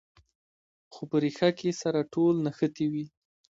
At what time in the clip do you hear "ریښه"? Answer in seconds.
1.23-1.49